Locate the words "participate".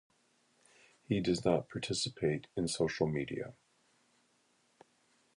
1.69-2.47